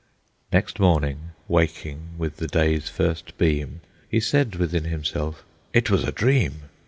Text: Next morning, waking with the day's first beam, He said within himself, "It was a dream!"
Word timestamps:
Next 0.51 0.79
morning, 0.79 1.29
waking 1.47 2.15
with 2.17 2.37
the 2.37 2.47
day's 2.47 2.89
first 2.89 3.37
beam, 3.37 3.81
He 4.09 4.19
said 4.19 4.55
within 4.55 4.85
himself, 4.85 5.43
"It 5.73 5.91
was 5.91 6.03
a 6.03 6.11
dream!" 6.11 6.63